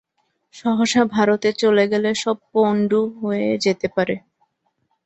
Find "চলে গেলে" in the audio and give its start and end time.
1.61-2.09